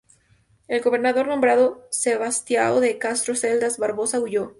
[0.67, 4.49] El gobernador nombrado, Sebastião de Castro Caldas Barbosa, huyó.